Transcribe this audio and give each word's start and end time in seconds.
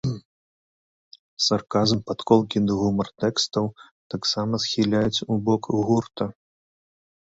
Сарказм, 1.47 1.99
падколкі 2.07 2.57
ды 2.69 2.79
гумар 2.79 3.09
тэкстаў 3.25 3.65
таксама 4.15 4.53
схіляюць 4.65 5.15
ў 5.31 5.35
бок 5.51 5.63
гурта. 5.91 6.23